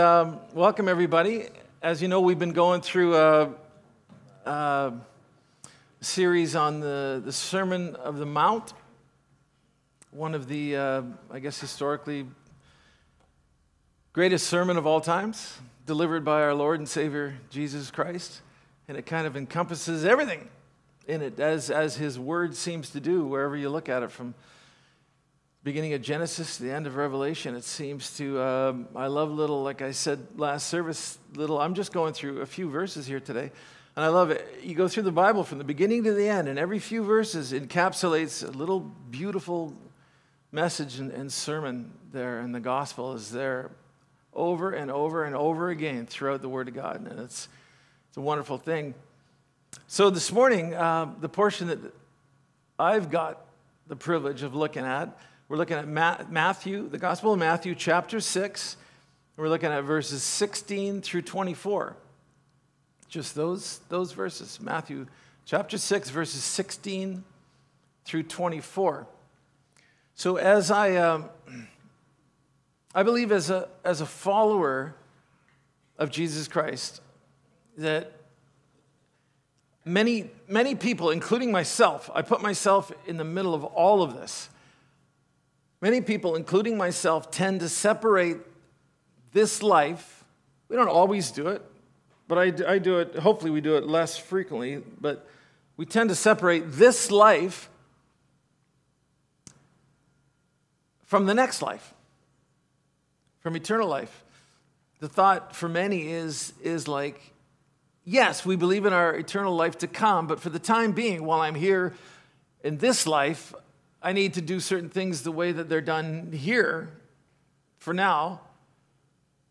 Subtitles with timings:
[0.00, 1.48] Um, welcome, everybody.
[1.82, 3.50] As you know, we've been going through a,
[4.46, 4.94] a
[6.00, 8.72] series on the, the Sermon of the Mount,
[10.10, 12.26] one of the, uh, I guess, historically
[14.14, 18.40] greatest sermon of all times, delivered by our Lord and Savior Jesus Christ.
[18.88, 20.48] And it kind of encompasses everything
[21.08, 24.32] in it, as, as his word seems to do, wherever you look at it from
[25.62, 28.40] beginning of Genesis to the end of Revelation, it seems to.
[28.40, 31.60] Um, I love little, like I said last service, little.
[31.60, 33.52] I'm just going through a few verses here today,
[33.96, 34.46] and I love it.
[34.62, 37.52] You go through the Bible from the beginning to the end, and every few verses
[37.52, 39.74] encapsulates a little beautiful
[40.50, 43.70] message and, and sermon there, and the gospel is there
[44.32, 47.48] over and over and over again throughout the Word of God, and it's
[48.08, 48.94] it's a wonderful thing.
[49.86, 51.78] So this morning, uh, the portion that
[52.78, 53.44] I've got
[53.86, 55.16] the privilege of looking at
[55.50, 58.76] we're looking at Matthew, the Gospel of Matthew, chapter 6.
[59.36, 61.96] We're looking at verses 16 through 24.
[63.08, 64.60] Just those, those verses.
[64.60, 65.08] Matthew
[65.44, 67.24] chapter 6, verses 16
[68.04, 69.08] through 24.
[70.14, 71.28] So, as I, um,
[72.94, 74.94] I believe as a, as a follower
[75.98, 77.00] of Jesus Christ,
[77.76, 78.12] that
[79.84, 84.48] many, many people, including myself, I put myself in the middle of all of this
[85.80, 88.36] Many people, including myself, tend to separate
[89.32, 90.24] this life.
[90.68, 91.62] We don't always do it,
[92.28, 95.26] but I, I do it, hopefully, we do it less frequently, but
[95.76, 97.70] we tend to separate this life
[101.04, 101.94] from the next life,
[103.40, 104.22] from eternal life.
[105.00, 107.32] The thought for many is, is like,
[108.04, 111.40] yes, we believe in our eternal life to come, but for the time being, while
[111.40, 111.94] I'm here
[112.62, 113.54] in this life,
[114.02, 116.88] I need to do certain things the way that they're done here
[117.78, 118.40] for now.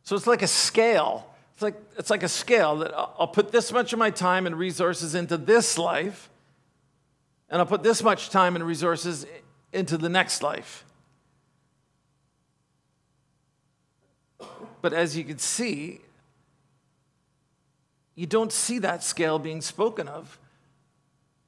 [0.03, 1.31] So it's like a scale.
[1.53, 4.55] It's like, it's like a scale that I'll put this much of my time and
[4.55, 6.30] resources into this life,
[7.50, 9.26] and I'll put this much time and resources
[9.71, 10.83] into the next life.
[14.81, 15.99] But as you can see,
[18.16, 20.39] you don't see that scale being spoken of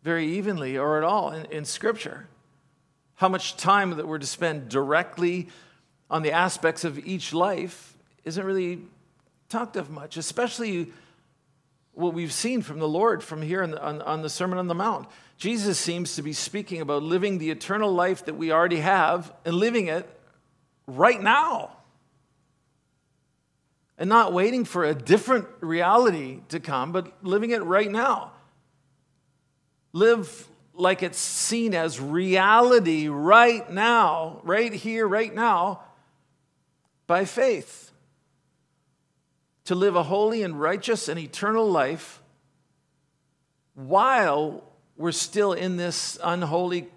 [0.03, 2.27] very evenly or at all in, in Scripture
[3.21, 5.47] how much time that we're to spend directly
[6.09, 8.79] on the aspects of each life isn't really
[9.47, 10.91] talked of much, especially
[11.93, 14.65] what we've seen from the Lord from here on the, on, on the Sermon on
[14.65, 15.07] the Mount.
[15.37, 19.53] Jesus seems to be speaking about living the eternal life that we already have and
[19.53, 20.09] living it
[20.87, 21.77] right now.
[23.99, 28.31] And not waiting for a different reality to come, but living it right now.
[29.93, 35.81] Live like it's seen as reality right now, right here, right now,
[37.07, 37.91] by faith.
[39.65, 42.21] To live a holy and righteous and eternal life
[43.75, 44.63] while
[44.97, 46.89] we're still in this unholy,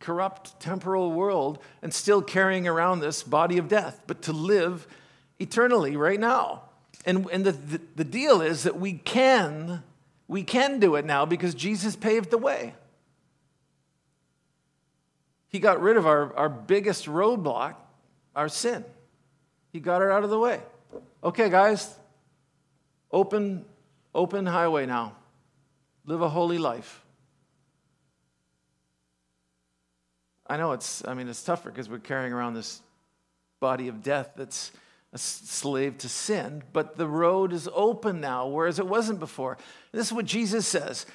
[0.00, 4.86] corrupt, temporal world and still carrying around this body of death, but to live
[5.38, 6.62] eternally right now.
[7.06, 9.82] And, and the, the, the deal is that we can,
[10.28, 12.74] we can do it now because Jesus paved the way.
[15.54, 17.76] He got rid of our, our biggest roadblock,
[18.34, 18.84] our sin.
[19.72, 20.58] He got it out of the way.
[21.22, 21.94] Okay, guys,
[23.12, 23.64] open,
[24.12, 25.14] open highway now.
[26.06, 27.04] Live a holy life.
[30.48, 32.82] I know it's, I mean, it's tougher because we're carrying around this
[33.60, 34.72] body of death that's
[35.12, 39.56] a slave to sin, but the road is open now, whereas it wasn't before.
[39.92, 41.06] this is what Jesus says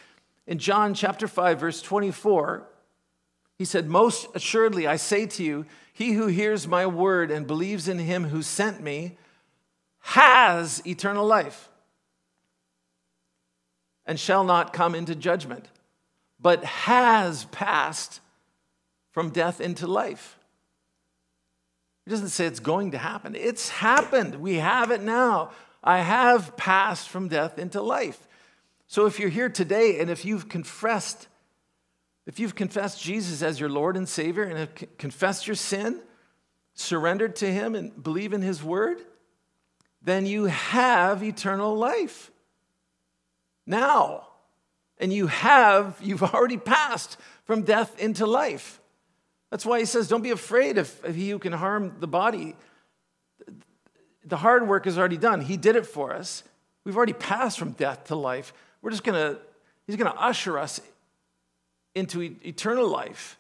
[0.47, 2.68] in John chapter 5, verse 24.
[3.59, 7.89] He said, Most assuredly, I say to you, he who hears my word and believes
[7.89, 9.17] in him who sent me
[9.99, 11.69] has eternal life
[14.05, 15.67] and shall not come into judgment,
[16.39, 18.21] but has passed
[19.11, 20.39] from death into life.
[22.05, 24.35] He doesn't say it's going to happen, it's happened.
[24.35, 25.51] We have it now.
[25.83, 28.25] I have passed from death into life.
[28.87, 31.27] So if you're here today and if you've confessed
[32.29, 35.99] if you've confessed Jesus as your Lord and Savior and have confessed your sin,
[36.75, 39.01] surrendered to Him, and believe in His word,
[40.03, 42.29] then you have eternal life
[43.65, 44.27] now.
[44.99, 48.79] And you have, you've already passed from death into life.
[49.49, 52.55] That's why he says, Don't be afraid of, of he who can harm the body.
[54.23, 55.41] The hard work is already done.
[55.41, 56.43] He did it for us.
[56.83, 58.53] We've already passed from death to life.
[58.83, 59.39] We're just gonna,
[59.87, 60.79] he's gonna usher us
[61.99, 63.37] into eternal life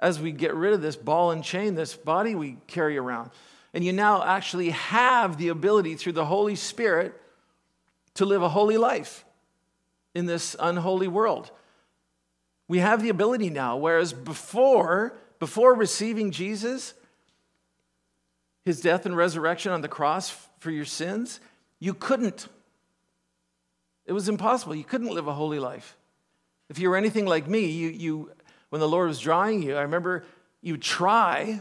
[0.00, 3.30] as we get rid of this ball and chain, this body we carry around.
[3.72, 7.20] And you now actually have the ability through the Holy Spirit
[8.14, 9.24] to live a holy life
[10.14, 11.50] in this unholy world.
[12.68, 16.94] We have the ability now, whereas before, before receiving Jesus,
[18.64, 21.40] his death and resurrection on the cross for your sins,
[21.78, 22.48] you couldn't.
[24.06, 24.74] It was impossible.
[24.74, 25.96] You couldn't live a holy life.
[26.68, 28.30] If you were anything like me, you, you
[28.70, 30.24] when the Lord was drawing you, I remember
[30.60, 31.60] you try,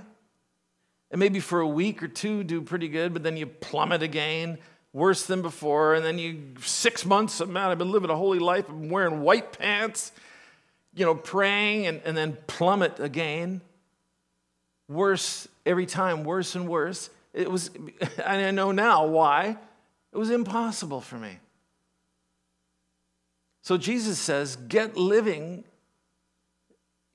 [1.11, 4.57] and maybe for a week or two do pretty good, but then you plummet again,
[4.93, 8.69] worse than before, and then you six months, man, I've been living a holy life,
[8.69, 10.11] I'm wearing white pants,
[10.95, 13.61] you know, praying, and, and then plummet again.
[14.87, 17.09] Worse every time, worse and worse.
[17.33, 17.69] It was,
[18.25, 19.57] and I know now why.
[20.13, 21.39] It was impossible for me.
[23.63, 25.63] So Jesus says, get living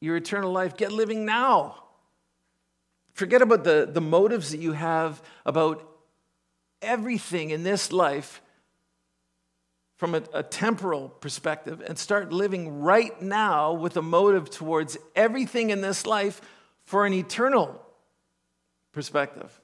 [0.00, 0.76] your eternal life.
[0.76, 1.84] Get living now.
[3.12, 5.86] Forget about the, the motives that you have about
[6.80, 8.40] everything in this life
[9.96, 15.70] from a, a, temporal perspective and start living right now with a motive towards everything
[15.70, 16.40] in this life
[16.84, 17.84] for an eternal
[18.92, 19.60] perspective.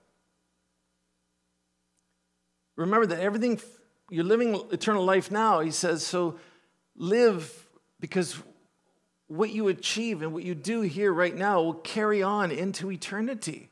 [2.75, 3.61] Remember that everything,
[4.11, 6.37] you're living eternal life now, he says, so
[6.97, 7.67] live
[8.01, 8.39] because
[9.27, 13.69] what you achieve and what you do here right now will carry on into eternity.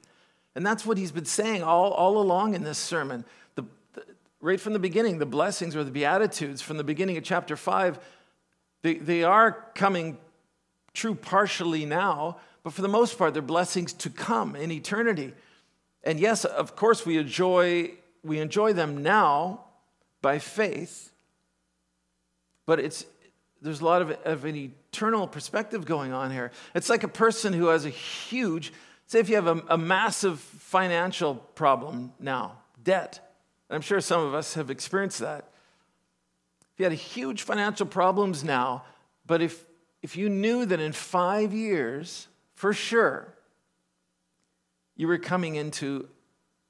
[0.55, 3.25] And that's what he's been saying all, all along in this sermon.
[3.55, 3.65] The,
[3.95, 4.03] the,
[4.41, 7.99] right from the beginning, the blessings or the Beatitudes from the beginning of chapter 5,
[8.83, 10.19] they, they are coming
[10.95, 15.33] true partially now, but for the most part, they're blessings to come in eternity.
[16.05, 17.93] And yes, of course, we enjoy,
[18.23, 19.65] we enjoy them now
[20.21, 21.13] by faith,
[22.67, 23.07] but it's,
[23.63, 26.51] there's a lot of, of an eternal perspective going on here.
[26.75, 28.73] It's like a person who has a huge,
[29.07, 33.21] say, if you have a, a massive financial problem now, debt.
[33.71, 35.49] I'm sure some of us have experienced that.
[36.75, 38.85] If you had a huge financial problems now,
[39.27, 39.65] but if,
[40.03, 43.33] if you knew that in five years, for sure,
[44.97, 46.09] you were coming into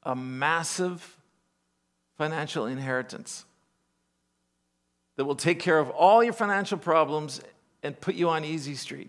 [0.02, 1.16] a massive
[2.18, 3.46] financial inheritance
[5.22, 7.40] that will take care of all your financial problems
[7.84, 9.08] and put you on easy street.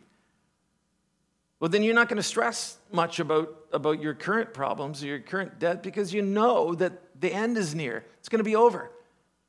[1.59, 5.21] Well, then you're not going to stress much about, about your current problems or your
[5.21, 8.05] current debt because you know that the end is near.
[8.19, 8.91] It's going to be over.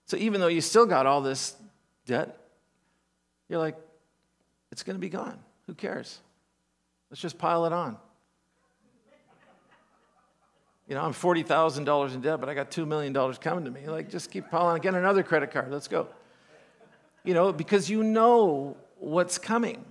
[0.07, 1.55] So even though you still got all this
[2.07, 2.35] debt,
[3.51, 3.77] you're like,
[4.73, 5.39] it's going to be gone.
[5.67, 6.19] Who cares?
[7.11, 7.99] Let's just pile it on.
[10.89, 13.87] You know, I'm $40,000 in debt, but I got $2 million coming to me.
[13.87, 15.71] Like, just keep piling, get another credit card.
[15.71, 16.09] Let's go
[17.25, 19.85] you know, because you know what's coming.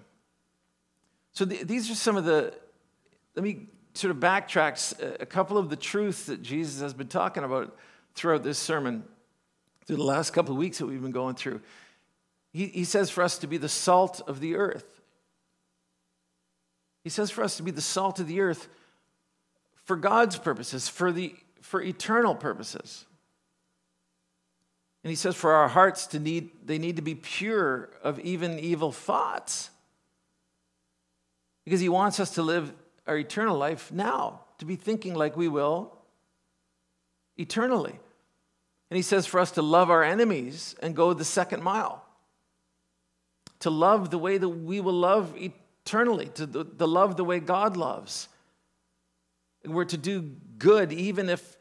[1.34, 2.54] So th- these are some of the,
[3.36, 7.44] let me sort of backtrack a couple of the truths that Jesus has been talking
[7.44, 7.76] about
[8.16, 9.04] throughout this sermon,
[9.86, 11.62] through the last couple of weeks that we've been going through.
[12.52, 14.86] He, he says for us to be the salt of the earth.
[17.04, 18.68] He says for us to be the salt of the earth
[19.86, 23.06] for God's purposes, for, the, for eternal purposes.
[25.04, 28.58] And he says, for our hearts to need, they need to be pure of even
[28.58, 29.70] evil thoughts.
[31.66, 32.72] Because he wants us to live
[33.06, 35.92] our eternal life now, to be thinking like we will
[37.38, 38.00] eternally.
[38.90, 42.06] And he says for us to love our enemies and go the second mile.
[43.62, 47.40] To love the way that we will love eternally, to, the, to love the way
[47.40, 48.30] God loves.
[49.64, 50.22] And we're to do
[50.58, 51.58] good even if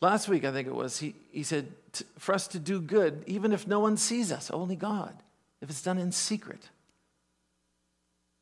[0.00, 1.72] Last week, I think it was, he, he said,
[2.18, 5.14] for us to do good, even if no one sees us, only God,
[5.60, 6.68] if it's done in secret.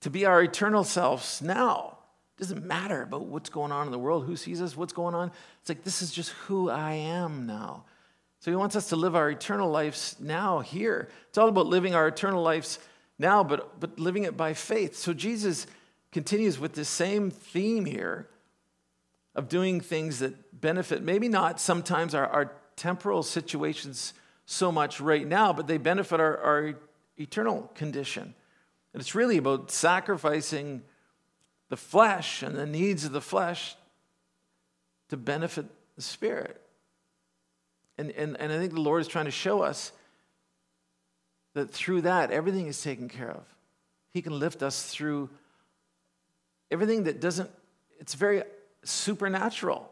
[0.02, 1.98] To be our eternal selves now.
[2.38, 5.32] Doesn't matter about what's going on in the world, who sees us, what's going on.
[5.60, 7.84] It's like, this is just who I am now.
[8.40, 11.08] So he wants us to live our eternal lives now, here.
[11.30, 12.78] It's all about living our eternal lives
[13.18, 14.96] now, but, but living it by faith.
[14.96, 15.66] So Jesus
[16.12, 18.28] continues with this same theme here
[19.34, 25.26] of doing things that benefit, maybe not sometimes our, our temporal situations so much right
[25.26, 26.74] now, but they benefit our, our
[27.18, 28.34] eternal condition.
[28.92, 30.82] And it's really about sacrificing
[31.68, 33.76] the flesh and the needs of the flesh
[35.08, 36.60] to benefit the spirit.
[37.98, 39.92] And, and, and I think the Lord is trying to show us
[41.54, 43.44] that through that, everything is taken care of.
[44.12, 45.30] He can lift us through
[46.70, 47.50] everything that doesn't,
[47.98, 48.42] it's very
[48.84, 49.90] supernatural.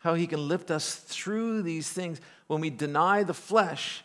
[0.00, 4.02] How he can lift us through these things when we deny the flesh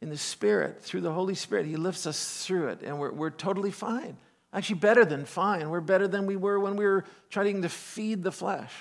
[0.00, 1.66] in the Spirit, through the Holy Spirit.
[1.66, 4.16] He lifts us through it, and we're, we're totally fine.
[4.52, 5.68] Actually, better than fine.
[5.70, 8.72] We're better than we were when we were trying to feed the flesh.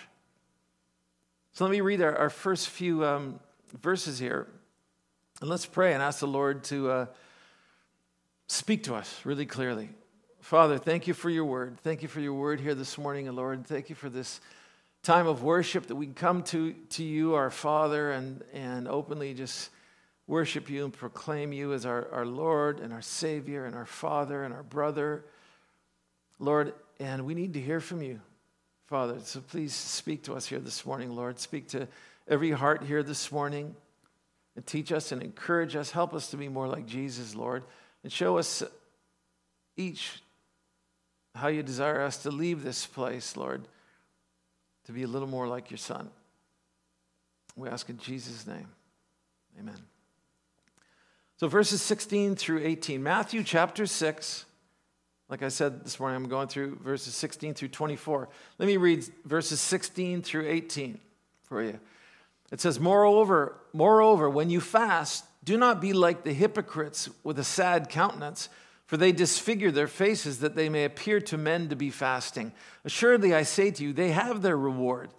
[1.54, 3.40] So let me read our, our first few um,
[3.82, 4.48] verses here.
[5.42, 7.06] And let's pray and ask the Lord to uh,
[8.48, 9.90] speak to us really clearly.
[10.42, 11.80] Father, thank you for your word.
[11.82, 13.66] Thank you for your word here this morning, Lord.
[13.66, 14.42] Thank you for this
[15.04, 19.34] time of worship that we can come to, to you, our Father, and, and openly
[19.34, 19.70] just
[20.28, 24.44] worship you and proclaim you as our, our Lord and our Savior and our Father
[24.46, 25.26] and our brother.
[26.40, 28.22] Lord, and we need to hear from you,
[28.88, 29.20] Father.
[29.24, 31.38] So please speak to us here this morning, Lord.
[31.38, 31.88] Speak to
[32.28, 33.76] every heart here this morning
[34.56, 35.92] and teach us and encourage us.
[35.92, 37.64] Help us to be more like Jesus, Lord,
[38.04, 38.64] and show us
[39.76, 40.22] each
[41.36, 43.64] how you desire us to leave this place, Lord,
[44.86, 46.10] to be a little more like your Son.
[47.56, 48.68] We ask in Jesus' name.
[49.60, 49.78] Amen.
[51.38, 54.46] So, verses 16 through 18, Matthew chapter 6.
[55.30, 58.30] Like I said this morning, I'm going through verses 16 through 24.
[58.60, 61.00] Let me read verses 16 through 18
[61.44, 61.80] for you.
[62.52, 67.44] It says, Moreover, moreover, when you fast, do not be like the hypocrites with a
[67.44, 68.50] sad countenance
[68.94, 72.52] for they disfigure their faces that they may appear to men to be fasting.
[72.86, 75.10] Assuredly, I say to you, they have their reward.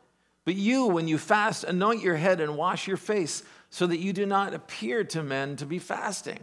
[0.45, 4.13] But you, when you fast, anoint your head and wash your face, so that you
[4.13, 6.39] do not appear to men to be fasting,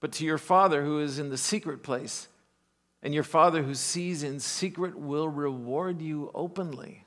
[0.00, 2.28] but to your Father who is in the secret place.
[3.02, 7.06] And your Father who sees in secret will reward you openly.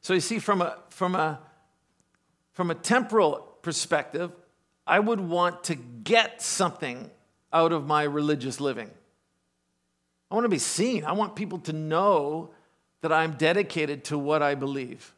[0.00, 1.38] So you see, from a, from a,
[2.54, 4.32] from a temporal perspective,
[4.92, 7.10] I would want to get something
[7.50, 8.90] out of my religious living.
[10.30, 11.06] I want to be seen.
[11.06, 12.50] I want people to know
[13.00, 15.14] that I'm dedicated to what I believe.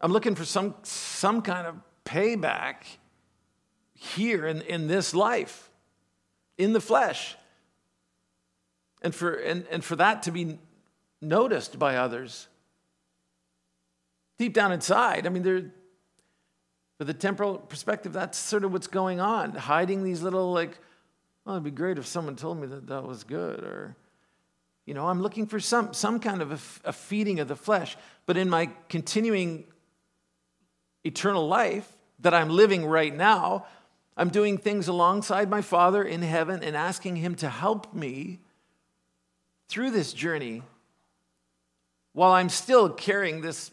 [0.00, 1.74] I'm looking for some, some kind of
[2.06, 2.76] payback
[3.92, 5.68] here in, in this life,
[6.56, 7.36] in the flesh.
[9.02, 10.58] And for, and, and for that to be
[11.20, 12.48] noticed by others.
[14.38, 15.72] Deep down inside, I mean, there,
[17.02, 19.56] for the temporal perspective, that's sort of what's going on.
[19.56, 20.78] Hiding these little, like,
[21.44, 23.64] well, it'd be great if someone told me that that was good.
[23.64, 23.96] Or,
[24.86, 27.96] you know, I'm looking for some, some kind of a, a feeding of the flesh.
[28.24, 29.64] But in my continuing
[31.02, 33.66] eternal life that I'm living right now,
[34.16, 38.38] I'm doing things alongside my Father in heaven and asking Him to help me
[39.68, 40.62] through this journey
[42.12, 43.72] while I'm still carrying this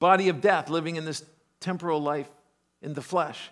[0.00, 1.24] body of death, living in this
[1.60, 2.28] temporal life
[2.82, 3.50] in the flesh.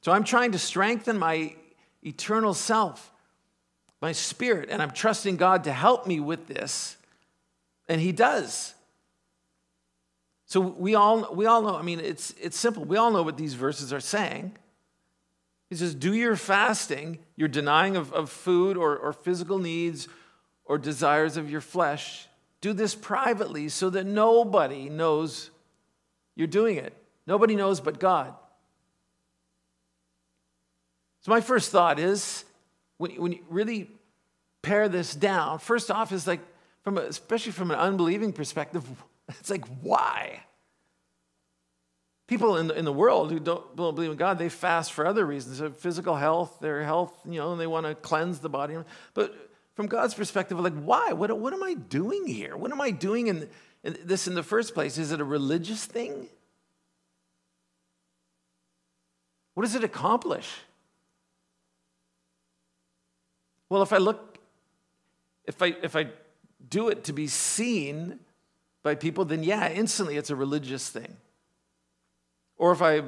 [0.00, 1.54] So I'm trying to strengthen my
[2.04, 3.12] eternal self,
[4.00, 6.96] my spirit, and I'm trusting God to help me with this.
[7.88, 8.74] And He does.
[10.46, 12.84] So we all, we all know, I mean, it's, it's simple.
[12.84, 14.52] We all know what these verses are saying.
[15.68, 20.08] He says, Do your fasting, your denying of, of food or, or physical needs
[20.64, 22.28] or desires of your flesh,
[22.60, 25.50] do this privately so that nobody knows
[26.34, 26.94] you're doing it.
[27.26, 28.34] Nobody knows but God.
[31.28, 32.46] So, my first thought is
[32.96, 33.90] when, when you really
[34.62, 36.40] pare this down, first off, is like,
[36.84, 38.82] from a, especially from an unbelieving perspective,
[39.28, 40.40] it's like, why?
[42.28, 45.06] People in the, in the world who don't, don't believe in God, they fast for
[45.06, 48.78] other reasons physical health, their health, you know, and they want to cleanse the body.
[49.12, 49.36] But
[49.74, 51.12] from God's perspective, like, why?
[51.12, 52.56] What, what am I doing here?
[52.56, 53.50] What am I doing in,
[53.84, 54.96] in this in the first place?
[54.96, 56.26] Is it a religious thing?
[59.52, 60.48] What does it accomplish?
[63.68, 64.38] Well, if I look,
[65.44, 66.08] if I, if I
[66.68, 68.18] do it to be seen
[68.82, 71.16] by people, then yeah, instantly it's a religious thing.
[72.56, 73.02] Or if I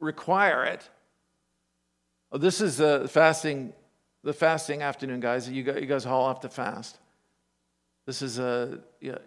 [0.00, 0.88] require it,
[2.32, 3.72] oh, this is the fasting,
[4.22, 5.48] the fasting afternoon, guys.
[5.48, 6.98] You guys, all have to fast.
[8.06, 9.18] This is a, yeah,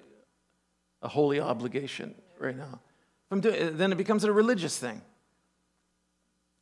[1.01, 2.79] a holy obligation right now.
[3.39, 5.01] Doing, then it becomes a religious thing.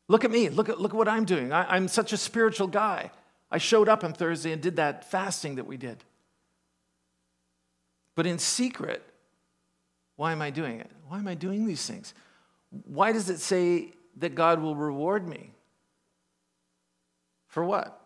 [0.08, 0.50] Look at me.
[0.50, 1.52] Look at, look at what I'm doing.
[1.52, 3.12] I, I'm such a spiritual guy.
[3.52, 6.04] I showed up on Thursday and did that fasting that we did.
[8.16, 9.04] But in secret,
[10.16, 10.90] why am I doing it?
[11.08, 12.14] Why am I doing these things?
[12.70, 15.52] Why does it say that God will reward me?
[17.48, 18.02] For what?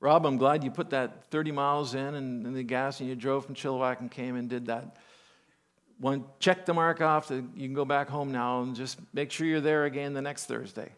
[0.00, 3.14] Rob, I'm glad you put that 30 miles in and, and the gas and you
[3.14, 4.96] drove from Chilliwack and came and did that.
[5.98, 7.30] One, check the mark off.
[7.30, 10.46] You can go back home now and just make sure you're there again the next
[10.46, 10.92] Thursday.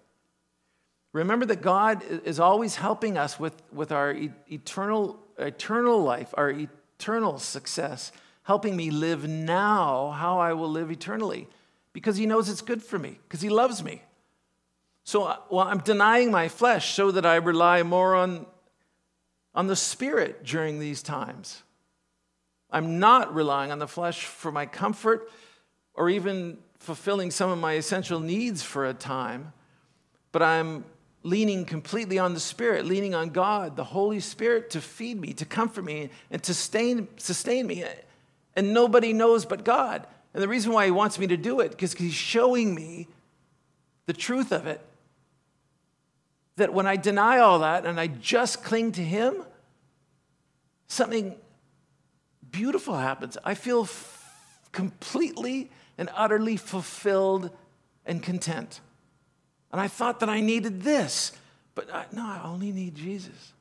[1.13, 4.17] Remember that God is always helping us with, with our
[4.51, 8.13] eternal, eternal life, our eternal success,
[8.45, 11.49] helping me live now how I will live eternally
[11.93, 14.03] because He knows it's good for me, because He loves me.
[15.05, 18.47] So, uh, well, I'm denying my flesh so that I rely more on,
[19.55, 21.63] on the Spirit during these times.
[22.71, 25.31] I'm not relying on the flesh for my comfort
[25.95, 29.53] or even fulfilling some of my essential needs for a time,
[30.31, 30.85] but I'm
[31.23, 35.45] leaning completely on the Spirit, leaning on God, the Holy Spirit, to feed me, to
[35.45, 37.85] comfort me, and to sustain, sustain me.
[38.57, 40.07] And nobody knows but God.
[40.35, 43.09] And the reason why He wants me to do it, because He's showing me
[44.07, 44.81] the truth of it.
[46.57, 49.45] That when I deny all that and I just cling to Him,
[50.87, 51.37] something
[52.51, 53.39] beautiful happens.
[53.45, 57.51] I feel f- completely and utterly fulfilled
[58.05, 58.81] and content.
[59.73, 61.33] And I thought that I needed this,
[61.75, 63.53] but I, no, I only need Jesus.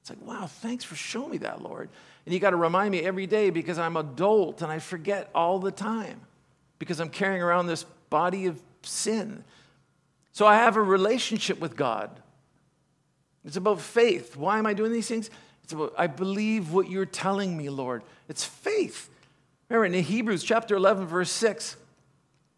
[0.00, 1.88] It's like, wow, thanks for showing me that, Lord.
[2.24, 5.58] And you got to remind me every day because I'm adult and I forget all
[5.58, 6.20] the time
[6.78, 9.44] because I'm carrying around this body of sin.
[10.32, 12.10] So I have a relationship with God.
[13.44, 14.36] It's about faith.
[14.36, 15.30] Why am I doing these things?
[15.64, 18.02] It's about, I believe what you're telling me, Lord.
[18.28, 19.10] It's faith.
[19.68, 21.76] Remember in Hebrews chapter 11, verse 6,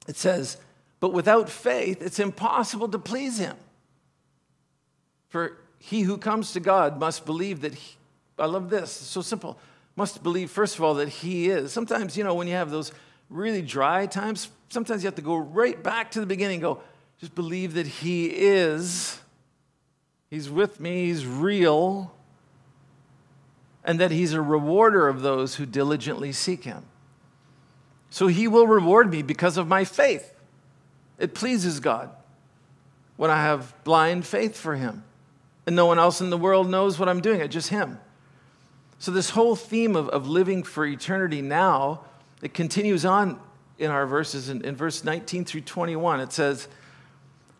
[0.08, 0.56] it says,
[1.00, 3.56] But without faith, it's impossible to please him.
[5.28, 7.96] For he who comes to God must believe that he,
[8.38, 9.58] I love this, it's so simple,
[9.94, 11.72] must believe, first of all, that he is.
[11.72, 12.92] Sometimes, you know, when you have those
[13.28, 16.80] really dry times, sometimes you have to go right back to the beginning, and go,
[17.20, 19.18] just believe that he is.
[20.30, 22.12] He's with me, he's real,
[23.84, 26.84] and that he's a rewarder of those who diligently seek him.
[28.10, 30.32] So he will reward me because of my faith.
[31.18, 32.10] It pleases God
[33.16, 35.04] when I have blind faith for him.
[35.66, 37.98] And no one else in the world knows what I'm doing, it's just him.
[38.98, 42.02] So, this whole theme of, of living for eternity now,
[42.40, 43.38] it continues on
[43.78, 44.48] in our verses.
[44.48, 46.68] In, in verse 19 through 21, it says,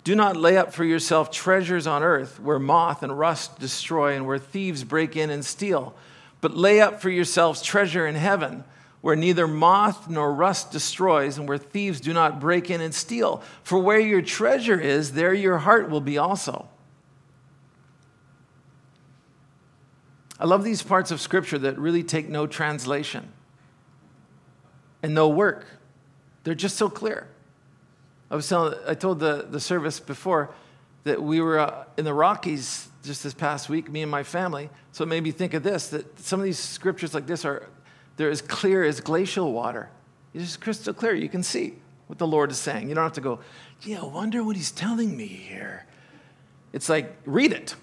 [0.04, 4.26] Do not lay up for yourself treasures on earth where moth and rust destroy and
[4.26, 5.94] where thieves break in and steal,
[6.40, 8.64] but lay up for yourselves treasure in heaven
[9.06, 13.40] where neither moth nor rust destroys, and where thieves do not break in and steal.
[13.62, 16.68] For where your treasure is, there your heart will be also.
[20.40, 23.28] I love these parts of Scripture that really take no translation
[25.04, 25.66] and no work.
[26.42, 27.28] They're just so clear.
[28.28, 30.52] I was telling, I told the, the service before
[31.04, 34.68] that we were uh, in the Rockies just this past week, me and my family.
[34.90, 37.68] So it made me think of this that some of these scriptures like this are
[38.16, 39.90] they're as clear as glacial water.
[40.34, 41.14] It's just crystal clear.
[41.14, 41.74] You can see
[42.06, 42.88] what the Lord is saying.
[42.88, 43.40] You don't have to go,
[43.82, 45.86] yeah, I wonder what he's telling me here.
[46.72, 47.74] It's like, read it.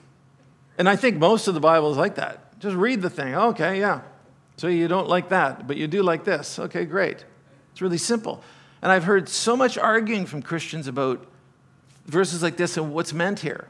[0.78, 2.60] And I think most of the Bible is like that.
[2.60, 3.36] Just read the thing.
[3.36, 4.02] Okay, yeah.
[4.58, 6.60] So you don't like that, but you do like this.
[6.60, 7.26] Okay, great.
[7.72, 8.44] It's really simple.
[8.82, 11.26] And I've heard so much arguing from Christians about
[12.06, 13.68] verses like this and what's meant here.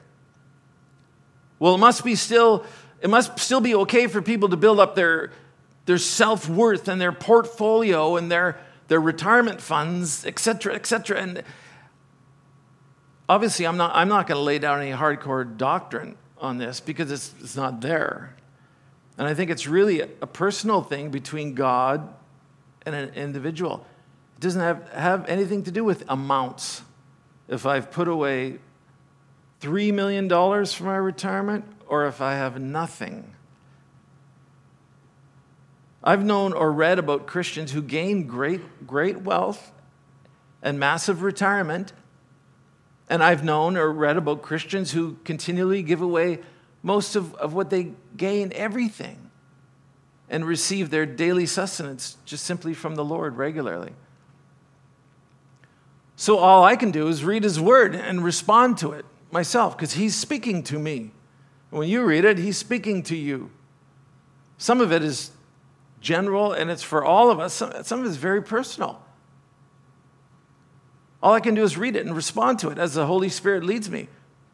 [1.59, 2.65] Well, it must be still,
[3.01, 5.31] it must still be okay for people to build up their
[5.85, 11.19] their self worth and their portfolio and their, their retirement funds, et cetera, et cetera.
[11.19, 11.43] And
[13.27, 17.11] obviously, I'm not, I'm not going to lay down any hardcore doctrine on this because
[17.11, 18.35] it's, it's not there.
[19.17, 22.13] And I think it's really a personal thing between God
[22.85, 23.85] and an individual.
[24.37, 26.81] It doesn't have, have anything to do with amounts.
[27.47, 28.59] If I've put away
[29.61, 33.32] $3 million for my retirement or if I have nothing.
[36.03, 39.71] I've known or read about Christians who gain great, great wealth
[40.61, 41.93] and massive retirement.
[43.09, 46.39] And I've known or read about Christians who continually give away
[46.81, 49.29] most of, of what they gain, everything,
[50.29, 53.93] and receive their daily sustenance just simply from the Lord regularly.
[56.15, 59.93] So all I can do is read His Word and respond to it myself because
[59.93, 61.11] He's speaking to me.
[61.69, 63.51] When you read it, He's speaking to you.
[64.57, 65.31] Some of it is
[66.03, 67.55] general and it's for all of us.
[67.55, 69.01] Some, some of it is very personal.
[71.23, 73.63] All I can do is read it and respond to it as the Holy Spirit
[73.63, 74.09] leads me,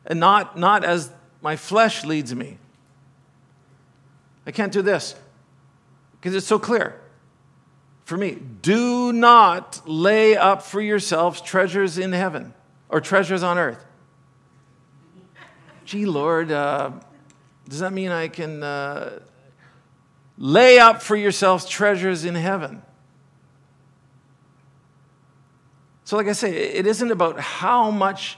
[0.06, 2.60] and not, not as my flesh leads me.
[4.46, 5.16] I can't do this
[6.14, 7.02] because it's so clear
[8.06, 8.38] for me.
[8.62, 12.54] Do not lay up for yourselves treasures in heaven
[12.88, 13.84] or treasures on earth.
[15.86, 16.92] Gee, Lord, uh,
[17.68, 19.20] does that mean I can uh,
[20.42, 22.82] Lay up for yourselves treasures in heaven.
[26.06, 28.38] So, like I say, it isn't about how much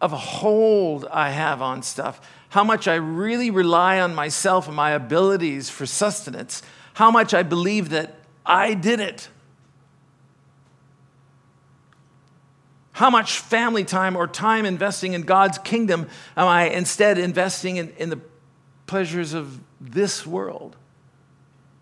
[0.00, 4.76] of a hold I have on stuff, how much I really rely on myself and
[4.76, 6.62] my abilities for sustenance,
[6.94, 8.14] how much I believe that
[8.46, 9.28] I did it.
[12.92, 17.90] How much family time or time investing in God's kingdom am I instead investing in,
[17.96, 18.20] in the
[18.86, 20.76] pleasures of this world?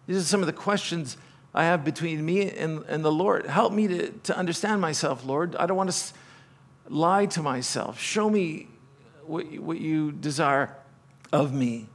[0.07, 1.17] These are some of the questions
[1.55, 3.47] I have between me and, and the Lord.
[3.47, 5.57] Help me to, to understand myself, Lord.
[5.57, 6.15] I don't want to
[6.89, 8.01] lie to myself.
[8.01, 8.69] Show me
[9.25, 10.77] what, what you desire
[11.33, 11.87] of me.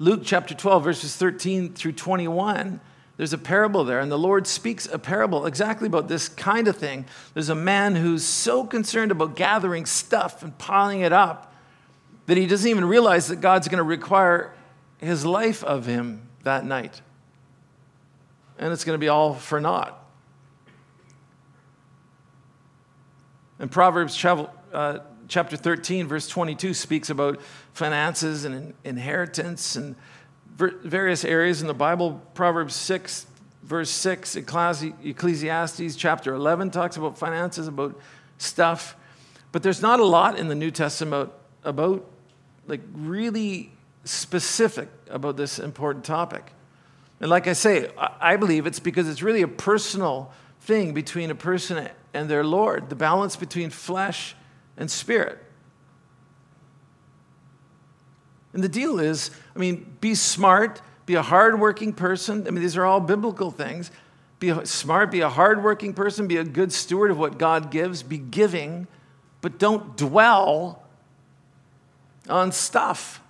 [0.00, 2.80] Luke chapter 12, verses 13 through 21,
[3.16, 6.76] there's a parable there, and the Lord speaks a parable exactly about this kind of
[6.76, 7.04] thing.
[7.34, 11.47] There's a man who's so concerned about gathering stuff and piling it up
[12.28, 14.52] that he doesn't even realize that God's going to require
[14.98, 17.00] his life of him that night.
[18.58, 19.98] And it's going to be all for naught.
[23.58, 27.40] And Proverbs uh, chapter 13, verse 22 speaks about
[27.72, 29.96] finances and inheritance and
[30.58, 32.20] various areas in the Bible.
[32.34, 33.26] Proverbs 6,
[33.62, 37.98] verse 6, Ecclesiastes chapter 11 talks about finances, about
[38.36, 38.96] stuff.
[39.50, 41.30] But there's not a lot in the New Testament
[41.64, 42.04] about,
[42.68, 43.72] like, really
[44.04, 46.52] specific about this important topic.
[47.20, 51.34] And like I say, I believe it's because it's really a personal thing between a
[51.34, 54.36] person and their Lord, the balance between flesh
[54.76, 55.38] and spirit.
[58.52, 62.46] And the deal is, I mean, be smart, be a hardworking person.
[62.46, 63.90] I mean, these are all biblical things.
[64.40, 68.18] Be smart, be a hardworking person, be a good steward of what God gives, be
[68.18, 68.86] giving,
[69.40, 70.84] but don't dwell
[72.28, 73.20] on stuff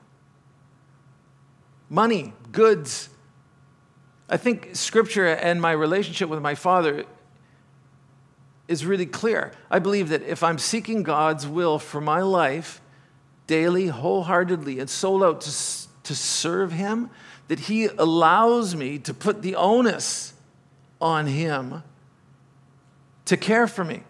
[1.89, 3.09] money, goods.
[4.29, 7.05] I think scripture and my relationship with my father
[8.67, 9.53] is really clear.
[9.71, 12.81] I believe that if I'm seeking God's will for my life
[13.47, 15.51] daily, wholeheartedly, and sold out to,
[16.03, 17.09] to serve Him,
[17.49, 20.35] that He allows me to put the onus
[21.01, 21.83] on Him
[23.25, 24.03] to care for me.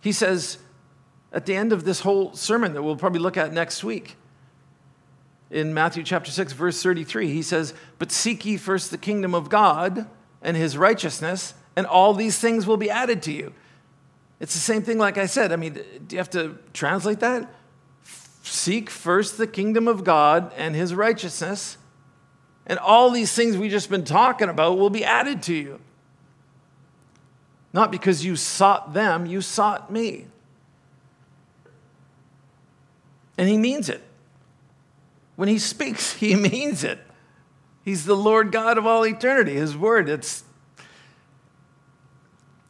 [0.00, 0.56] He says
[1.32, 4.16] at the end of this whole sermon that we'll probably look at next week,
[5.50, 9.48] in Matthew chapter 6, verse 33, he says, But seek ye first the kingdom of
[9.48, 10.06] God
[10.42, 13.52] and his righteousness, and all these things will be added to you.
[14.40, 15.52] It's the same thing, like I said.
[15.52, 17.48] I mean, do you have to translate that?
[18.42, 21.78] Seek first the kingdom of God and his righteousness,
[22.66, 25.80] and all these things we've just been talking about will be added to you.
[27.72, 30.26] Not because you sought them, you sought me.
[33.38, 34.02] And he means it.
[35.36, 36.98] When he speaks, he means it.
[37.84, 39.54] He's the Lord God of all eternity.
[39.54, 40.44] His word, it's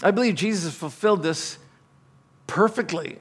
[0.03, 1.59] I believe Jesus fulfilled this
[2.47, 3.19] perfectly.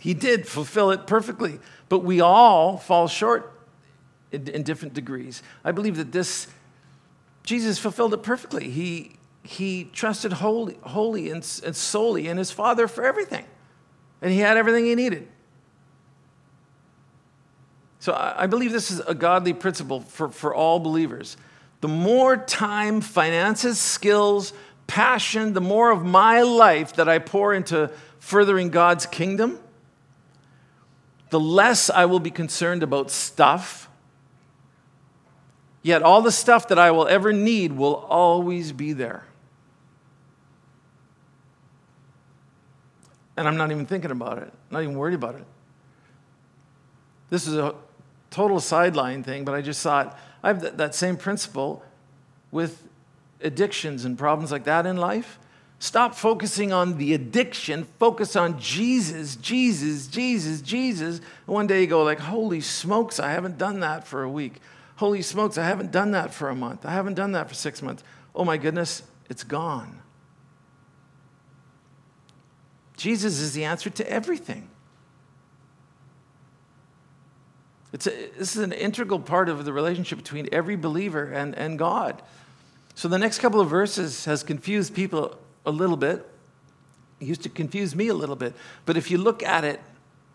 [0.00, 3.52] He did fulfill it perfectly, but we all fall short
[4.30, 5.42] in, in, different degrees.
[5.64, 6.46] I believe that this,
[7.42, 8.68] Jesus fulfilled it perfectly.
[8.70, 13.46] He, he trusted wholly, wholly and, and solely in his Father for everything,
[14.20, 15.26] and he had everything he needed.
[18.00, 21.36] So I, believe this is a godly principle for, for all believers.
[21.80, 24.52] The more time, finances, skills,
[24.86, 29.58] passion, the more of my life that I pour into furthering God's kingdom,
[31.30, 33.88] the less I will be concerned about stuff.
[35.82, 39.24] Yet all the stuff that I will ever need will always be there.
[43.36, 45.44] And I'm not even thinking about it, not even worried about it.
[47.30, 47.74] This is a
[48.30, 51.82] total sideline thing, but I just thought I have that, same principle
[52.50, 52.82] with
[53.40, 55.38] addictions and problems like that in life.
[55.80, 61.18] Stop focusing on the addiction, focus on Jesus, Jesus, Jesus, Jesus.
[61.18, 64.60] And one day you go like, "Holy smokes, I haven't done that for a week.
[64.96, 66.84] Holy smokes, I haven't done that for a month.
[66.84, 68.02] I haven't done that for 6 months.
[68.34, 70.00] Oh my goodness, it's gone."
[72.96, 74.68] Jesus is the answer to everything.
[77.92, 81.78] It's a, this is an integral part of the relationship between every believer and, and
[81.78, 82.22] God.
[82.94, 86.28] So the next couple of verses has confused people a little bit.
[87.20, 88.54] It used to confuse me a little bit.
[88.84, 89.80] But if you look at it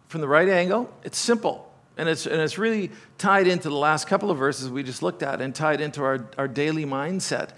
[0.07, 1.71] from the right angle, it's simple.
[1.97, 5.21] And it's, and it's really tied into the last couple of verses we just looked
[5.21, 7.49] at and tied into our, our daily mindset.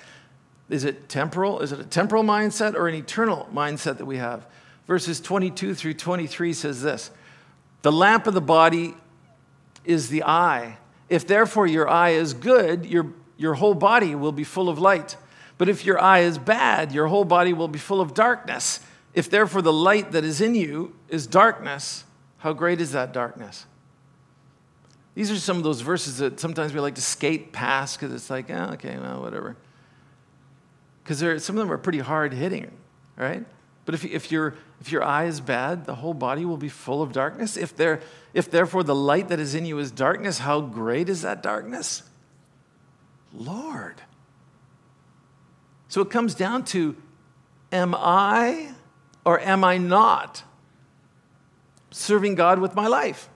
[0.70, 1.62] Is it temporal?
[1.62, 4.46] Is it a temporal mindset or an eternal mindset that we have?
[4.88, 7.12] Verses 22 through 23 says this
[7.84, 8.96] The lamp of the body
[9.86, 10.78] is the eye.
[11.10, 15.18] If therefore your eye is good, your your whole body will be full of light.
[15.58, 18.80] But if your eye is bad, your whole body will be full of darkness.
[19.14, 22.04] If therefore the light that is in you is darkness,
[22.38, 23.66] how great is that darkness?
[25.16, 28.30] These are some of those verses that sometimes we like to skate past because it's
[28.30, 29.56] like, oh, okay, well, whatever.
[31.04, 32.72] because some of them are pretty hard hitting,
[33.16, 33.46] right?
[33.86, 37.02] But if, if, your if your eye is bad, the whole body will be full
[37.02, 37.56] of darkness.
[37.56, 38.02] If, there,
[38.34, 42.04] if therefore the light that is in you is darkness, how great is that darkness?
[43.32, 44.02] Lord.
[45.88, 46.96] So it comes down to
[47.72, 48.74] am I
[49.24, 50.44] or am I not
[51.92, 53.30] serving God with my life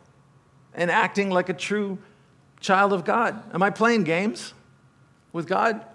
[0.74, 2.00] and acting like a true
[2.60, 3.42] child of God?
[3.54, 4.54] Am I playing games
[5.32, 5.86] with God?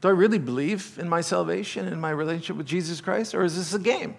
[0.00, 3.56] Do I really believe in my salvation and my relationship with Jesus Christ, or is
[3.56, 4.16] this a game?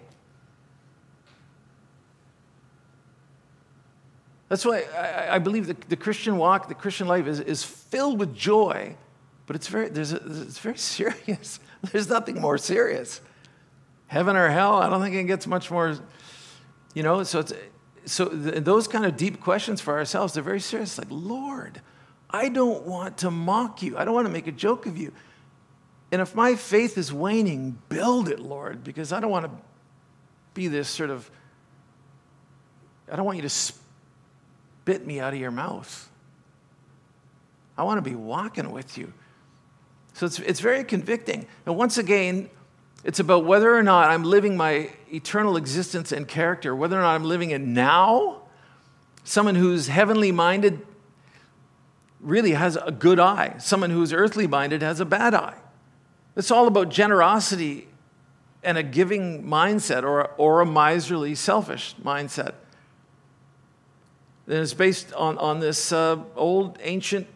[4.50, 8.18] That's why I, I believe the, the Christian walk, the Christian life is, is filled
[8.18, 8.96] with joy,
[9.46, 11.60] but it's very, there's a, it's very serious.
[11.92, 13.20] There's nothing more serious.
[14.08, 15.96] Heaven or hell, I don't think it gets much more,
[16.94, 17.52] you know, so it's,
[18.06, 20.98] so those kind of deep questions for ourselves, they're very serious.
[20.98, 21.80] Like, Lord,
[22.28, 23.96] I don't want to mock you.
[23.96, 25.12] I don't want to make a joke of you.
[26.12, 29.52] And if my faith is waning, build it, Lord, because I don't want to
[30.54, 31.30] be this sort of,
[33.10, 36.08] I don't want you to spit me out of your mouth.
[37.78, 39.12] I want to be walking with you.
[40.14, 41.46] So it's, it's very convicting.
[41.64, 42.50] And once again,
[43.04, 47.14] it's about whether or not I'm living my eternal existence and character, whether or not
[47.14, 48.42] I'm living it now.
[49.24, 50.84] Someone who's heavenly minded
[52.20, 55.56] really has a good eye, someone who's earthly minded has a bad eye.
[56.40, 57.86] It's all about generosity
[58.62, 62.54] and a giving mindset or, or a miserly, selfish mindset.
[64.46, 67.26] And it's based on, on this uh, old ancient,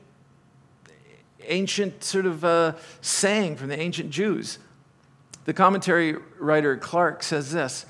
[1.43, 4.59] ancient sort of uh, saying from the ancient Jews.
[5.45, 7.85] The commentary writer Clarke says this.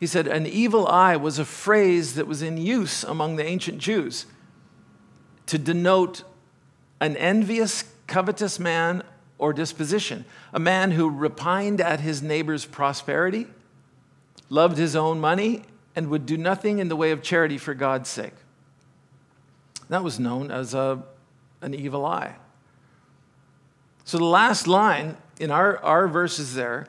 [0.00, 3.78] He said, An evil eye was a phrase that was in use among the ancient
[3.78, 4.26] Jews
[5.46, 6.24] to denote
[7.00, 9.04] an envious, covetous man
[9.38, 13.46] or disposition, a man who repined at his neighbor's prosperity,
[14.50, 15.62] loved his own money,
[15.94, 18.34] and would do nothing in the way of charity for God's sake.
[19.88, 21.02] That was known as a,
[21.62, 22.36] an evil eye.
[24.04, 26.88] So the last line in our, our verses there,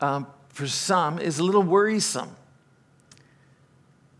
[0.00, 2.36] um, for some, is a little worrisome.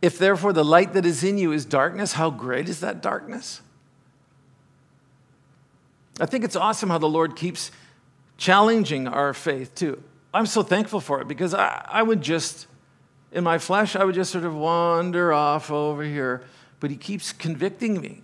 [0.00, 3.62] If therefore the light that is in you is darkness, how great is that darkness?
[6.20, 7.70] I think it's awesome how the Lord keeps
[8.36, 10.02] challenging our faith too.
[10.34, 12.66] I'm so thankful for it because I, I would just,
[13.32, 16.42] in my flesh, I would just sort of wander off over here,
[16.80, 18.22] but He keeps convicting me.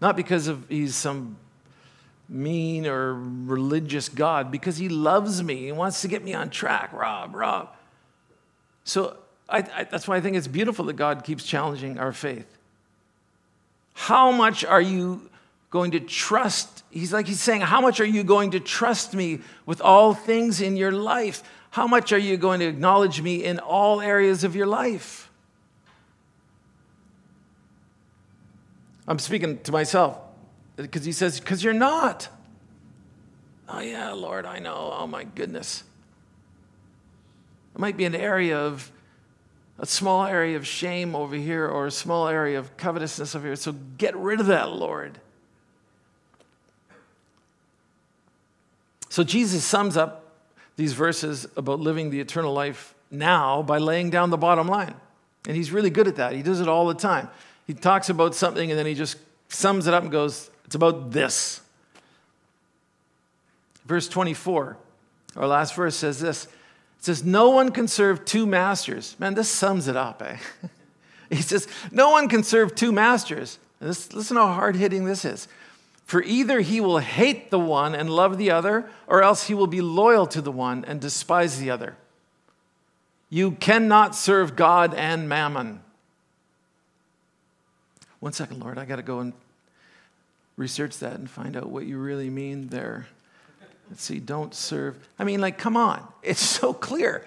[0.00, 1.36] Not because of He's some
[2.28, 5.56] mean or religious God, because He loves me.
[5.66, 6.92] He wants to get me on track.
[6.92, 7.74] Rob, Rob.
[8.84, 9.16] So
[9.48, 12.46] I, I, that's why I think it's beautiful that God keeps challenging our faith.
[13.94, 15.29] How much are you
[15.70, 16.84] going to trust?
[16.90, 20.60] He's like, he's saying, How much are you going to trust me with all things
[20.60, 21.42] in your life?
[21.70, 25.30] How much are you going to acknowledge me in all areas of your life?
[29.06, 30.18] I'm speaking to myself
[30.76, 32.28] because he says, Because you're not.
[33.68, 34.92] Oh, yeah, Lord, I know.
[34.98, 35.84] Oh, my goodness.
[37.74, 38.90] It might be an area of,
[39.78, 43.56] a small area of shame over here or a small area of covetousness over here.
[43.56, 45.18] So get rid of that, Lord.
[49.10, 50.24] So Jesus sums up
[50.76, 54.94] these verses about living the eternal life now by laying down the bottom line.
[55.46, 56.32] And he's really good at that.
[56.32, 57.28] He does it all the time.
[57.66, 59.18] He talks about something and then he just
[59.48, 61.60] sums it up and goes, It's about this.
[63.84, 64.76] Verse 24,
[65.36, 69.16] our last verse says this It says, No one can serve two masters.
[69.18, 70.36] Man, this sums it up, eh?
[71.30, 73.58] he says, No one can serve two masters.
[73.80, 75.48] This, listen how hard hitting this is.
[76.10, 79.68] For either he will hate the one and love the other, or else he will
[79.68, 81.94] be loyal to the one and despise the other.
[83.28, 85.78] You cannot serve God and mammon.
[88.18, 89.32] One second, Lord, I got to go and
[90.56, 93.06] research that and find out what you really mean there.
[93.88, 94.98] Let's see, don't serve.
[95.16, 96.04] I mean, like, come on.
[96.24, 97.24] It's so clear.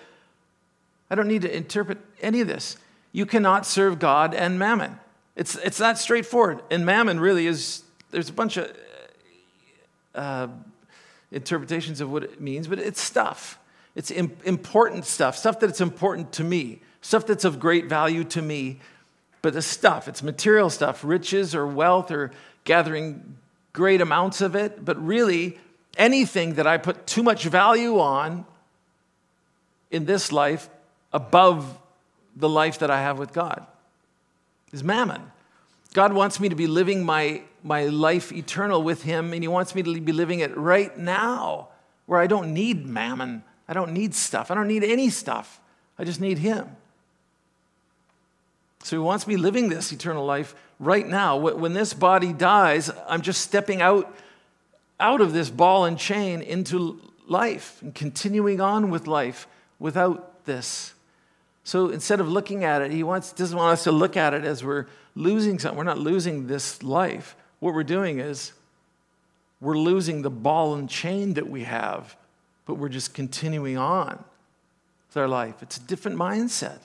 [1.10, 2.76] I don't need to interpret any of this.
[3.13, 5.00] You cannot serve God and mammon.
[5.38, 6.60] It's, it's that straightforward.
[6.69, 8.71] And mammon really is there's a bunch of
[10.15, 10.47] uh,
[11.32, 13.60] interpretations of what it means, but it's stuff.
[13.95, 18.80] It's important stuff, stuff that's important to me, stuff that's of great value to me.
[19.41, 22.32] But the stuff, it's material stuff, riches or wealth or
[22.63, 23.36] gathering
[23.73, 24.86] great amounts of it.
[24.86, 25.60] But really,
[25.97, 28.45] anything that I put too much value on
[29.91, 30.69] in this life
[31.12, 31.78] above
[32.36, 33.65] the life that I have with God
[34.71, 35.33] is mammon.
[35.93, 39.75] God wants me to be living my, my life eternal with Him, and He wants
[39.75, 41.69] me to be living it right now,
[42.08, 43.43] where I don't need mammon.
[43.67, 44.51] I don't need stuff.
[44.51, 45.62] I don't need any stuff.
[45.97, 46.67] I just need Him.
[48.84, 51.38] So He wants me living this eternal life right now.
[51.38, 54.13] When this body dies, I'm just stepping out,
[54.99, 59.47] out of this ball and chain into life and continuing on with life
[59.79, 60.93] without this.
[61.63, 64.43] So instead of looking at it, he wants, doesn't want us to look at it
[64.43, 65.78] as we're losing something.
[65.78, 67.36] We're not losing this life.
[67.60, 68.54] What we're doing is
[69.62, 72.15] we're losing the ball and chain that we have,
[72.65, 74.23] but we're just continuing on
[75.08, 75.62] with our life.
[75.62, 76.80] It's a different mindset.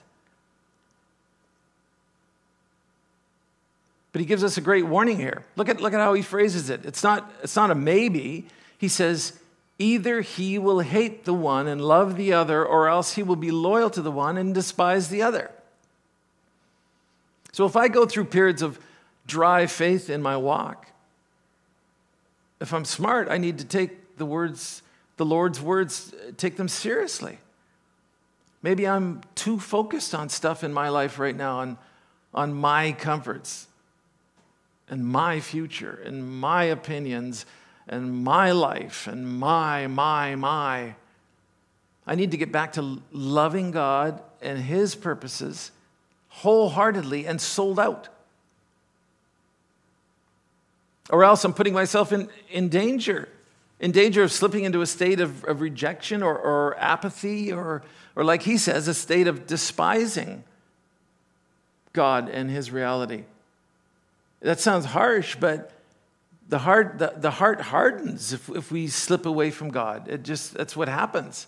[4.11, 5.43] But he gives us a great warning here.
[5.55, 6.85] Look at, look at how he phrases it.
[6.85, 8.47] It's not, it's not a maybe.
[8.77, 9.39] He says,
[9.77, 13.49] Either he will hate the one and love the other, or else he will be
[13.49, 15.51] loyal to the one and despise the other.
[17.51, 18.79] So if I go through periods of
[19.25, 20.87] dry faith in my walk,
[22.59, 24.81] if I'm smart, I need to take the words,
[25.17, 27.39] the Lord's words, take them seriously.
[28.61, 31.77] Maybe I'm too focused on stuff in my life right now, on,
[32.33, 33.67] on my comforts
[34.89, 37.45] and my future and my opinions
[37.87, 40.95] and my life and my, my, my.
[42.05, 45.71] I need to get back to loving God and His purposes
[46.39, 48.07] wholeheartedly and sold out.
[51.09, 53.27] Or else I'm putting myself in, in danger,
[53.79, 57.81] in danger of slipping into a state of, of rejection or, or apathy, or,
[58.15, 60.43] or like he says, a state of despising
[61.93, 63.23] God and His reality.
[64.41, 65.71] That sounds harsh, but
[66.47, 70.07] the heart, the, the heart hardens if, if we slip away from God.
[70.07, 71.47] It just, that's what happens.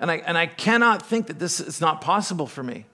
[0.00, 2.86] And I, and I cannot think that this is not possible for me.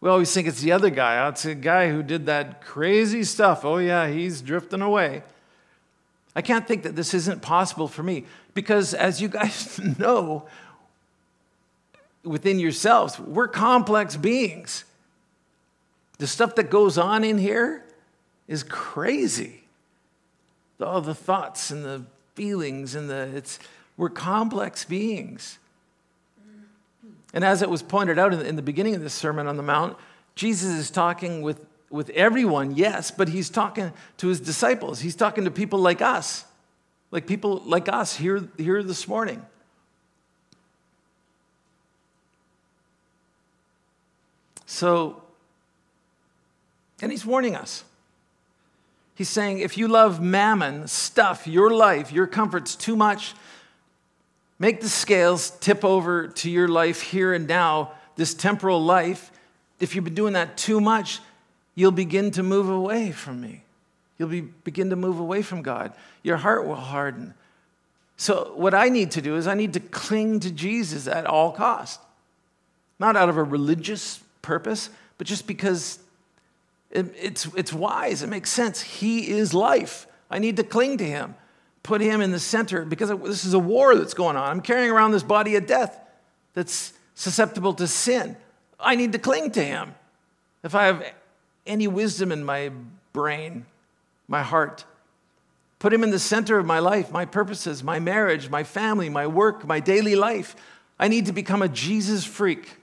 [0.00, 1.24] We always think it's the other guy.
[1.24, 3.64] Oh, it's a guy who did that crazy stuff.
[3.64, 5.22] Oh, yeah, he's drifting away.
[6.34, 10.46] I can't think that this isn't possible for me because, as you guys know,
[12.24, 14.84] within yourselves, we're complex beings.
[16.18, 17.84] The stuff that goes on in here
[18.48, 19.60] is crazy
[20.82, 23.58] all the thoughts and the feelings and the it's
[23.96, 25.58] we're complex beings.
[27.32, 29.96] And as it was pointed out in the, beginning of this Sermon on the Mount,
[30.34, 35.00] Jesus is talking with, with everyone, yes, but he's talking to his disciples.
[35.00, 36.44] He's talking to people like us,
[37.10, 39.44] like people like us here, here this morning.
[44.66, 45.22] So,
[47.02, 47.84] and he's warning us.
[49.14, 53.34] He's saying if you love mammon, stuff, your life, your comforts too much,
[54.60, 59.32] make the scales tip over to your life here and now, this temporal life.
[59.80, 61.18] If you've been doing that too much,
[61.74, 63.64] you'll begin to move away from me.
[64.18, 65.94] You'll be, begin to move away from God.
[66.22, 67.34] Your heart will harden.
[68.18, 71.52] So, what I need to do is I need to cling to Jesus at all
[71.52, 71.98] cost.
[72.98, 76.00] Not out of a religious purpose, but just because
[76.90, 78.82] it, it's, it's wise, it makes sense.
[78.82, 80.06] He is life.
[80.30, 81.34] I need to cling to him,
[81.82, 84.48] put him in the center because this is a war that's going on.
[84.50, 85.98] I'm carrying around this body of death
[86.54, 88.36] that's susceptible to sin.
[88.78, 89.94] I need to cling to him.
[90.62, 91.04] If I have
[91.66, 92.70] any wisdom in my
[93.12, 93.66] brain,
[94.28, 94.84] my heart,
[95.78, 99.26] put him in the center of my life, my purposes, my marriage, my family, my
[99.26, 100.54] work, my daily life.
[100.98, 102.76] I need to become a Jesus freak.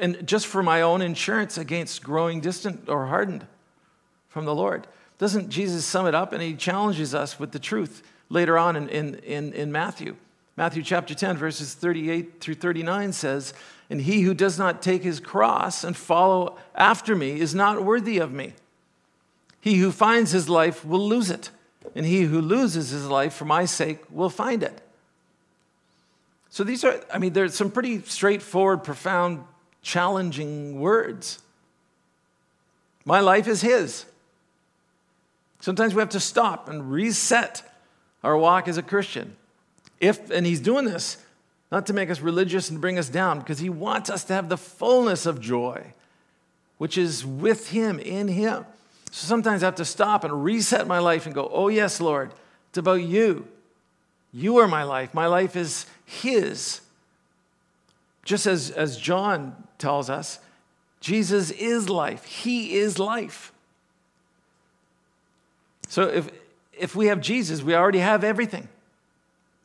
[0.00, 3.46] and just for my own insurance against growing distant or hardened
[4.36, 4.86] from the Lord.
[5.16, 6.34] Doesn't Jesus sum it up?
[6.34, 10.14] And he challenges us with the truth later on in, in, in, in Matthew.
[10.58, 13.54] Matthew chapter 10, verses 38 through 39 says,
[13.88, 18.18] And he who does not take his cross and follow after me is not worthy
[18.18, 18.52] of me.
[19.58, 21.48] He who finds his life will lose it,
[21.94, 24.82] and he who loses his life for my sake will find it.
[26.50, 29.44] So these are, I mean, there's some pretty straightforward, profound
[29.80, 31.38] challenging words.
[33.06, 34.04] My life is His.
[35.60, 37.62] Sometimes we have to stop and reset
[38.22, 39.36] our walk as a Christian.
[40.00, 41.18] If, and He's doing this
[41.72, 44.48] not to make us religious and bring us down, because He wants us to have
[44.48, 45.92] the fullness of joy,
[46.78, 48.64] which is with Him, in Him.
[49.10, 52.32] So sometimes I have to stop and reset my life and go, Oh, yes, Lord,
[52.68, 53.48] it's about you.
[54.32, 55.14] You are my life.
[55.14, 56.80] My life is His.
[58.24, 60.40] Just as, as John tells us,
[61.00, 62.24] Jesus is life.
[62.24, 63.52] He is life.
[65.88, 66.30] So if,
[66.72, 68.68] if we have Jesus, we already have everything.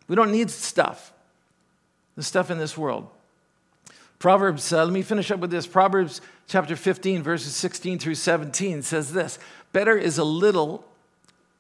[0.08, 1.14] We don't need stuff,
[2.16, 3.10] the stuff in this world.
[4.20, 5.66] Proverbs, uh, let me finish up with this.
[5.66, 9.40] Proverbs chapter 15, verses 16 through 17 says this
[9.74, 10.86] Better is a little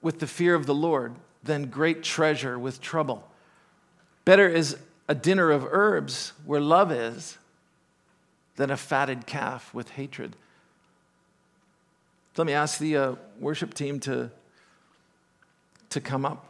[0.01, 3.27] with the fear of the Lord than great treasure with trouble.
[4.25, 7.37] Better is a dinner of herbs where love is
[8.57, 10.35] than a fatted calf with hatred.
[12.37, 14.29] Let me ask the uh, worship team to,
[15.91, 16.45] to come up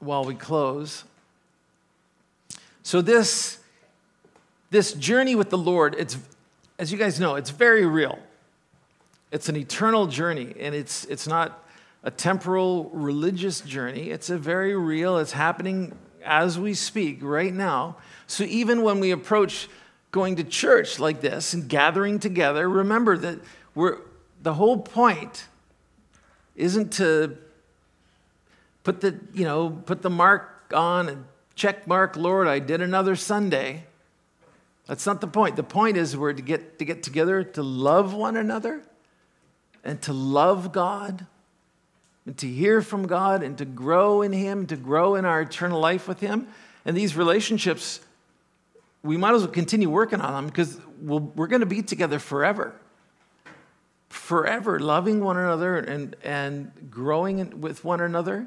[0.00, 1.04] while we close.
[2.82, 3.58] So, this
[4.70, 6.18] this journey with the Lord, it's,
[6.78, 8.18] as you guys know, it's very real.
[9.30, 11.64] It's an eternal journey, and it's, it's not
[12.02, 14.10] a temporal religious journey.
[14.10, 17.96] It's a very real, it's happening as we speak right now.
[18.26, 19.68] So even when we approach
[20.10, 23.38] going to church like this and gathering together, remember that
[23.74, 23.98] we're,
[24.42, 25.46] the whole point
[26.54, 27.36] isn't to
[28.86, 31.24] put the, you know, put the mark on and
[31.56, 33.82] check mark, Lord, I did another Sunday.
[34.86, 35.56] That's not the point.
[35.56, 38.82] The point is we're to get, to get together to love one another
[39.82, 41.26] and to love God
[42.26, 45.80] and to hear from God and to grow in Him, to grow in our eternal
[45.80, 46.46] life with Him.
[46.84, 47.98] And these relationships,
[49.02, 51.82] we might as well continue working on them because we we are going to be
[51.82, 52.72] together forever.
[54.10, 58.46] Forever, loving one another and, and growing with one another.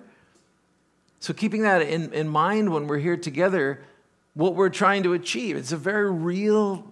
[1.20, 3.82] So, keeping that in, in mind when we're here together,
[4.34, 5.58] what we're trying to achieve.
[5.58, 6.86] It's a very real,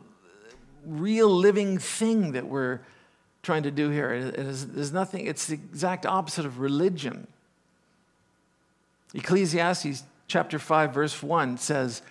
[0.85, 2.81] real living thing that we're
[3.41, 4.11] trying to do here.
[4.11, 7.27] It is, there's nothing, it's the exact opposite of religion.
[9.13, 12.01] Ecclesiastes chapter 5, verse 1 says,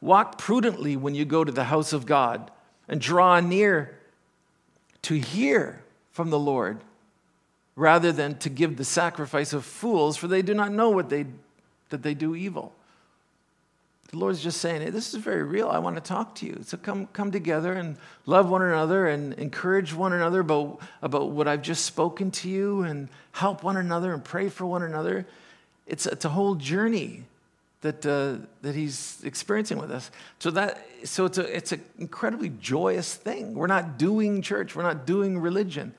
[0.00, 2.50] Walk prudently when you go to the house of God
[2.88, 3.96] and draw near
[5.02, 6.80] to hear from the Lord
[7.76, 11.26] rather than to give the sacrifice of fools, for they do not know what they,
[11.90, 12.72] that they do evil.
[14.10, 15.68] The Lord's just saying, hey, this is very real.
[15.68, 16.62] I want to talk to you.
[16.64, 21.46] So come, come together and love one another and encourage one another about, about what
[21.46, 25.26] I've just spoken to you and help one another and pray for one another.
[25.86, 27.22] It's, it's a whole journey
[27.82, 30.10] that, uh, that he's experiencing with us.
[30.40, 33.54] So, that, so it's, a, it's an incredibly joyous thing.
[33.54, 35.94] We're not doing church, we're not doing religion.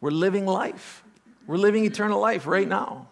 [0.00, 1.02] We're living life.
[1.46, 3.08] We're living eternal life right now.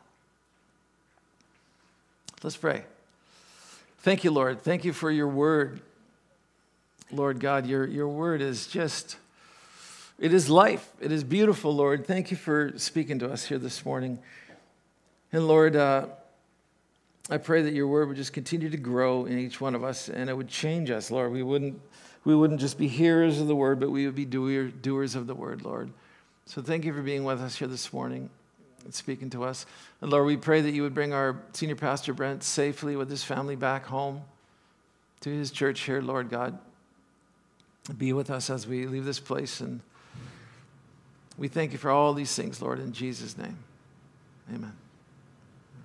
[2.43, 2.83] Let's pray.
[3.99, 4.63] Thank you, Lord.
[4.63, 5.81] Thank you for your word.
[7.13, 9.17] Lord God, your, your word is just,
[10.19, 10.89] it is life.
[11.01, 12.05] It is beautiful, Lord.
[12.05, 14.19] Thank you for speaking to us here this morning.
[15.33, 16.07] And Lord, uh,
[17.31, 20.09] I pray that your word would just continue to grow in each one of us
[20.09, 21.31] and it would change us, Lord.
[21.31, 21.81] We wouldn't,
[22.25, 25.29] we wouldn't just be hearers of the word, but we would be doer, doers of
[25.29, 25.93] the word, Lord.
[26.47, 28.31] So thank you for being with us here this morning
[28.91, 29.67] speaking to us.
[30.01, 33.23] And Lord, we pray that you would bring our senior pastor Brent safely with his
[33.23, 34.23] family back home
[35.21, 36.59] to his church here, Lord God.
[37.97, 39.61] Be with us as we leave this place.
[39.61, 39.81] And
[41.37, 43.59] we thank you for all these things, Lord, in Jesus' name.
[44.53, 44.73] Amen.